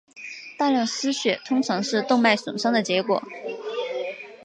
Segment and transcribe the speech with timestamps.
[0.57, 3.21] 大量失血通常是动脉损伤的结果。